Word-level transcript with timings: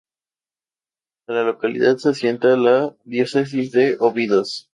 En 1.27 1.35
la 1.35 1.43
localidad 1.43 1.97
se 1.97 2.09
asienta 2.09 2.57
la 2.57 2.95
Diócesis 3.05 3.71
de 3.71 3.97
Óbidos. 3.99 4.67